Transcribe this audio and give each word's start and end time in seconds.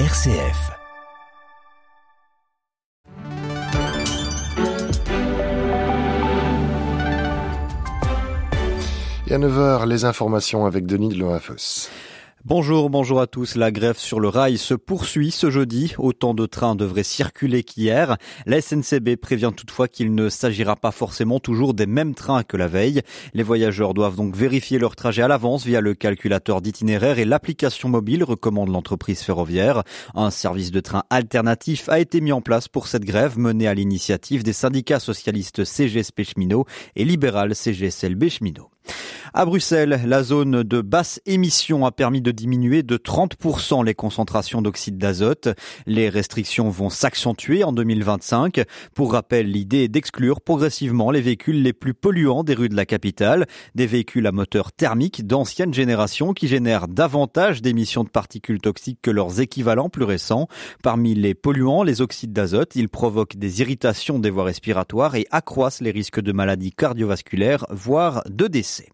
RCF. 0.00 0.72
Et 9.28 9.34
à 9.34 9.38
9h, 9.38 9.86
les 9.86 10.04
informations 10.04 10.66
avec 10.66 10.84
Denis 10.86 11.14
Loafos. 11.14 11.88
Bonjour, 12.46 12.90
bonjour 12.90 13.22
à 13.22 13.26
tous. 13.26 13.56
La 13.56 13.72
grève 13.72 13.96
sur 13.96 14.20
le 14.20 14.28
rail 14.28 14.58
se 14.58 14.74
poursuit 14.74 15.30
ce 15.30 15.48
jeudi. 15.48 15.94
Autant 15.96 16.34
de 16.34 16.44
trains 16.44 16.74
devraient 16.74 17.02
circuler 17.02 17.62
qu'hier. 17.62 18.18
La 18.44 18.60
SNCB 18.60 19.16
prévient 19.16 19.52
toutefois 19.56 19.88
qu'il 19.88 20.14
ne 20.14 20.28
s'agira 20.28 20.76
pas 20.76 20.90
forcément 20.90 21.40
toujours 21.40 21.72
des 21.72 21.86
mêmes 21.86 22.14
trains 22.14 22.42
que 22.42 22.58
la 22.58 22.68
veille. 22.68 23.00
Les 23.32 23.42
voyageurs 23.42 23.94
doivent 23.94 24.16
donc 24.16 24.36
vérifier 24.36 24.78
leur 24.78 24.94
trajet 24.94 25.22
à 25.22 25.28
l'avance 25.28 25.64
via 25.64 25.80
le 25.80 25.94
calculateur 25.94 26.60
d'itinéraire 26.60 27.18
et 27.18 27.24
l'application 27.24 27.88
mobile, 27.88 28.22
recommande 28.22 28.68
l'entreprise 28.68 29.22
ferroviaire. 29.22 29.82
Un 30.14 30.28
service 30.28 30.70
de 30.70 30.80
train 30.80 31.04
alternatif 31.08 31.88
a 31.88 31.98
été 31.98 32.20
mis 32.20 32.32
en 32.32 32.42
place 32.42 32.68
pour 32.68 32.88
cette 32.88 33.06
grève 33.06 33.38
menée 33.38 33.68
à 33.68 33.72
l'initiative 33.72 34.42
des 34.42 34.52
syndicats 34.52 35.00
socialistes 35.00 35.64
CGSP 35.64 36.24
Cheminot 36.24 36.66
et 36.94 37.06
libéral 37.06 37.54
CGSLB 37.54 38.28
Cheminot. 38.28 38.68
À 39.36 39.46
Bruxelles, 39.46 40.00
la 40.06 40.22
zone 40.22 40.62
de 40.62 40.80
basse 40.80 41.20
émission 41.26 41.86
a 41.86 41.90
permis 41.90 42.22
de 42.22 42.30
diminuer 42.30 42.84
de 42.84 42.96
30% 42.96 43.84
les 43.84 43.92
concentrations 43.92 44.62
d'oxyde 44.62 44.96
d'azote. 44.96 45.48
Les 45.86 46.08
restrictions 46.08 46.70
vont 46.70 46.88
s'accentuer 46.88 47.64
en 47.64 47.72
2025. 47.72 48.62
Pour 48.94 49.10
rappel, 49.10 49.50
l'idée 49.50 49.82
est 49.82 49.88
d'exclure 49.88 50.40
progressivement 50.40 51.10
les 51.10 51.20
véhicules 51.20 51.60
les 51.64 51.72
plus 51.72 51.94
polluants 51.94 52.44
des 52.44 52.54
rues 52.54 52.68
de 52.68 52.76
la 52.76 52.86
capitale, 52.86 53.46
des 53.74 53.88
véhicules 53.88 54.28
à 54.28 54.30
moteur 54.30 54.70
thermique 54.70 55.26
d'ancienne 55.26 55.74
génération 55.74 56.32
qui 56.32 56.46
génèrent 56.46 56.86
davantage 56.86 57.60
d'émissions 57.60 58.04
de 58.04 58.10
particules 58.10 58.60
toxiques 58.60 59.00
que 59.02 59.10
leurs 59.10 59.40
équivalents 59.40 59.88
plus 59.88 60.04
récents. 60.04 60.46
Parmi 60.84 61.16
les 61.16 61.34
polluants, 61.34 61.82
les 61.82 62.02
oxydes 62.02 62.32
d'azote, 62.32 62.76
ils 62.76 62.88
provoquent 62.88 63.36
des 63.36 63.62
irritations 63.62 64.20
des 64.20 64.30
voies 64.30 64.44
respiratoires 64.44 65.16
et 65.16 65.26
accroissent 65.32 65.80
les 65.80 65.90
risques 65.90 66.20
de 66.20 66.30
maladies 66.30 66.70
cardiovasculaires, 66.70 67.66
voire 67.70 68.22
de 68.30 68.46
décès. 68.46 68.93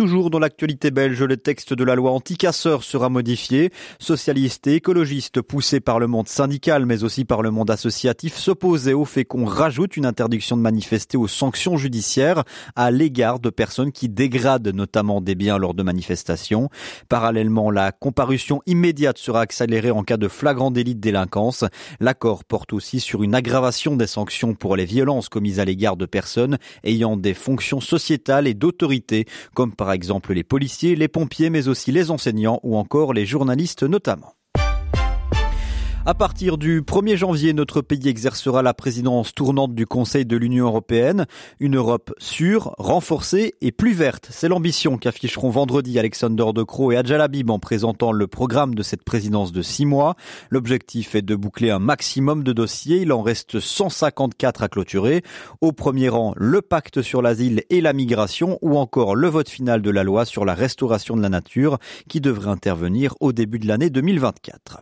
Toujours 0.00 0.30
dans 0.30 0.38
l'actualité 0.38 0.90
belge, 0.90 1.22
le 1.22 1.36
texte 1.36 1.74
de 1.74 1.84
la 1.84 1.94
loi 1.94 2.12
anti-casseurs 2.12 2.84
sera 2.84 3.10
modifié. 3.10 3.70
Socialistes 3.98 4.66
et 4.66 4.76
écologistes 4.76 5.42
poussés 5.42 5.80
par 5.80 5.98
le 5.98 6.06
monde 6.06 6.26
syndical 6.26 6.86
mais 6.86 7.04
aussi 7.04 7.26
par 7.26 7.42
le 7.42 7.50
monde 7.50 7.70
associatif 7.70 8.34
s'opposaient 8.34 8.94
au 8.94 9.04
fait 9.04 9.26
qu'on 9.26 9.44
rajoute 9.44 9.98
une 9.98 10.06
interdiction 10.06 10.56
de 10.56 10.62
manifester 10.62 11.18
aux 11.18 11.28
sanctions 11.28 11.76
judiciaires 11.76 12.44
à 12.76 12.90
l'égard 12.90 13.40
de 13.40 13.50
personnes 13.50 13.92
qui 13.92 14.08
dégradent 14.08 14.68
notamment 14.68 15.20
des 15.20 15.34
biens 15.34 15.58
lors 15.58 15.74
de 15.74 15.82
manifestations. 15.82 16.70
Parallèlement, 17.10 17.70
la 17.70 17.92
comparution 17.92 18.62
immédiate 18.64 19.18
sera 19.18 19.42
accélérée 19.42 19.90
en 19.90 20.02
cas 20.02 20.16
de 20.16 20.28
flagrant 20.28 20.70
délit 20.70 20.94
de 20.94 21.00
délinquance. 21.00 21.66
L'accord 22.00 22.44
porte 22.44 22.72
aussi 22.72 23.00
sur 23.00 23.22
une 23.22 23.34
aggravation 23.34 23.96
des 23.96 24.06
sanctions 24.06 24.54
pour 24.54 24.76
les 24.76 24.86
violences 24.86 25.28
commises 25.28 25.60
à 25.60 25.66
l'égard 25.66 25.98
de 25.98 26.06
personnes 26.06 26.56
ayant 26.84 27.18
des 27.18 27.34
fonctions 27.34 27.82
sociétales 27.82 28.46
et 28.46 28.54
d'autorité 28.54 29.26
comme 29.52 29.74
par 29.74 29.89
exemple 29.92 30.32
les 30.32 30.44
policiers, 30.44 30.96
les 30.96 31.08
pompiers, 31.08 31.50
mais 31.50 31.68
aussi 31.68 31.92
les 31.92 32.10
enseignants 32.10 32.60
ou 32.62 32.76
encore 32.76 33.12
les 33.12 33.26
journalistes 33.26 33.82
notamment. 33.82 34.34
À 36.10 36.14
partir 36.14 36.58
du 36.58 36.82
1er 36.82 37.14
janvier, 37.14 37.52
notre 37.52 37.82
pays 37.82 38.08
exercera 38.08 38.62
la 38.62 38.74
présidence 38.74 39.32
tournante 39.32 39.76
du 39.76 39.86
Conseil 39.86 40.26
de 40.26 40.36
l'Union 40.36 40.66
européenne. 40.66 41.26
Une 41.60 41.76
Europe 41.76 42.12
sûre, 42.18 42.74
renforcée 42.78 43.54
et 43.60 43.70
plus 43.70 43.92
verte. 43.92 44.26
C'est 44.28 44.48
l'ambition 44.48 44.98
qu'afficheront 44.98 45.50
vendredi 45.50 46.00
Alexander 46.00 46.46
De 46.52 46.64
Croo 46.64 46.90
et 46.90 46.96
Adjalabib 46.96 47.48
en 47.48 47.60
présentant 47.60 48.10
le 48.10 48.26
programme 48.26 48.74
de 48.74 48.82
cette 48.82 49.04
présidence 49.04 49.52
de 49.52 49.62
six 49.62 49.86
mois. 49.86 50.16
L'objectif 50.50 51.14
est 51.14 51.22
de 51.22 51.36
boucler 51.36 51.70
un 51.70 51.78
maximum 51.78 52.42
de 52.42 52.52
dossiers. 52.52 53.02
Il 53.02 53.12
en 53.12 53.22
reste 53.22 53.60
154 53.60 54.64
à 54.64 54.68
clôturer. 54.68 55.22
Au 55.60 55.70
premier 55.70 56.08
rang, 56.08 56.34
le 56.36 56.60
pacte 56.60 57.02
sur 57.02 57.22
l'asile 57.22 57.62
et 57.70 57.80
la 57.80 57.92
migration 57.92 58.58
ou 58.62 58.76
encore 58.78 59.14
le 59.14 59.28
vote 59.28 59.48
final 59.48 59.80
de 59.80 59.90
la 59.90 60.02
loi 60.02 60.24
sur 60.24 60.44
la 60.44 60.54
restauration 60.54 61.16
de 61.16 61.22
la 61.22 61.28
nature 61.28 61.78
qui 62.08 62.20
devrait 62.20 62.50
intervenir 62.50 63.14
au 63.20 63.30
début 63.30 63.60
de 63.60 63.68
l'année 63.68 63.90
2024. 63.90 64.80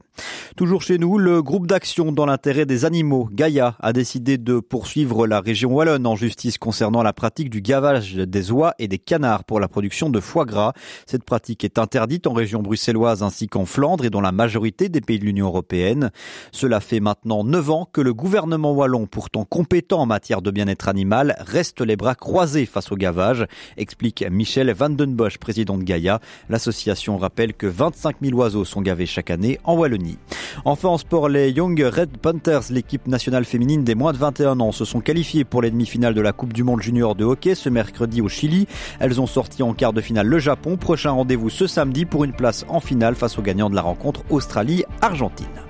Toujours 0.56 0.82
chez 0.82 0.98
nous, 0.98 1.17
le 1.18 1.42
groupe 1.42 1.66
d'action 1.66 2.12
dans 2.12 2.26
l'intérêt 2.26 2.66
des 2.66 2.84
animaux, 2.84 3.28
Gaïa, 3.32 3.74
a 3.80 3.92
décidé 3.92 4.38
de 4.38 4.60
poursuivre 4.60 5.26
la 5.26 5.40
région 5.40 5.72
wallonne 5.72 6.06
en 6.06 6.16
justice 6.16 6.58
concernant 6.58 7.02
la 7.02 7.12
pratique 7.12 7.50
du 7.50 7.60
gavage 7.60 8.14
des 8.14 8.52
oies 8.52 8.74
et 8.78 8.88
des 8.88 8.98
canards 8.98 9.44
pour 9.44 9.58
la 9.58 9.68
production 9.68 10.10
de 10.10 10.20
foie 10.20 10.44
gras. 10.44 10.72
Cette 11.06 11.24
pratique 11.24 11.64
est 11.64 11.78
interdite 11.78 12.26
en 12.26 12.32
région 12.32 12.62
bruxelloise 12.62 13.22
ainsi 13.22 13.48
qu'en 13.48 13.64
Flandre 13.64 14.04
et 14.04 14.10
dans 14.10 14.20
la 14.20 14.32
majorité 14.32 14.88
des 14.88 15.00
pays 15.00 15.18
de 15.18 15.24
l'Union 15.24 15.46
européenne. 15.46 16.10
Cela 16.52 16.80
fait 16.80 17.00
maintenant 17.00 17.42
neuf 17.42 17.70
ans 17.70 17.88
que 17.90 18.00
le 18.00 18.14
gouvernement 18.14 18.72
wallon, 18.72 19.06
pourtant 19.06 19.44
compétent 19.44 20.00
en 20.00 20.06
matière 20.06 20.42
de 20.42 20.50
bien-être 20.50 20.88
animal, 20.88 21.36
reste 21.40 21.80
les 21.80 21.96
bras 21.96 22.14
croisés 22.14 22.66
face 22.66 22.92
au 22.92 22.96
gavage, 22.96 23.46
explique 23.76 24.24
Michel 24.30 24.72
Vandenbosch, 24.72 25.38
président 25.38 25.78
de 25.78 25.84
Gaïa. 25.84 26.20
L'association 26.48 27.18
rappelle 27.18 27.54
que 27.54 27.66
25 27.66 28.16
000 28.22 28.38
oiseaux 28.38 28.64
sont 28.64 28.82
gavés 28.82 29.06
chaque 29.06 29.30
année 29.30 29.58
en 29.64 29.74
Wallonie. 29.74 30.18
Enfin 30.64 30.88
en 30.88 30.97
les 31.28 31.50
Young 31.50 31.80
Red 31.80 32.16
Panthers, 32.18 32.70
l'équipe 32.70 33.06
nationale 33.06 33.44
féminine 33.44 33.84
des 33.84 33.94
moins 33.94 34.12
de 34.12 34.18
21 34.18 34.60
ans, 34.60 34.72
se 34.72 34.84
sont 34.84 35.00
qualifiées 35.00 35.44
pour 35.44 35.62
les 35.62 35.70
demi-finales 35.70 36.14
de 36.14 36.20
la 36.20 36.32
Coupe 36.32 36.52
du 36.52 36.64
Monde 36.64 36.82
junior 36.82 37.14
de 37.14 37.24
hockey 37.24 37.54
ce 37.54 37.68
mercredi 37.68 38.20
au 38.20 38.28
Chili. 38.28 38.66
Elles 39.00 39.20
ont 39.20 39.26
sorti 39.26 39.62
en 39.62 39.74
quart 39.74 39.92
de 39.92 40.00
finale 40.00 40.26
le 40.26 40.38
Japon. 40.38 40.76
Prochain 40.76 41.10
rendez-vous 41.10 41.50
ce 41.50 41.66
samedi 41.66 42.04
pour 42.04 42.24
une 42.24 42.32
place 42.32 42.64
en 42.68 42.80
finale 42.80 43.14
face 43.14 43.38
aux 43.38 43.42
gagnants 43.42 43.70
de 43.70 43.74
la 43.74 43.82
rencontre 43.82 44.22
Australie-Argentine. 44.30 45.67